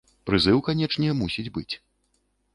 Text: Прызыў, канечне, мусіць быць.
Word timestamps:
Прызыў, 0.29 0.61
канечне, 0.69 1.13
мусіць 1.21 1.47
быць. 1.61 1.69